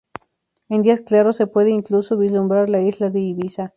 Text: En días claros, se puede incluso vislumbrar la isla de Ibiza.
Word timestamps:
En 0.67 0.81
días 0.81 1.01
claros, 1.01 1.37
se 1.37 1.45
puede 1.45 1.69
incluso 1.69 2.17
vislumbrar 2.17 2.69
la 2.69 2.81
isla 2.81 3.11
de 3.11 3.19
Ibiza. 3.19 3.69